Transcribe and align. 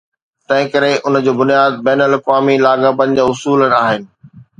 تنهنڪري 0.47 0.93
ان 1.07 1.13
جو 1.25 1.33
بنياد 1.41 1.73
بين 1.87 1.99
الاقوامي 2.07 2.55
لاڳاپن 2.65 3.09
جا 3.19 3.23
اصول 3.35 3.59
آهن. 3.81 4.01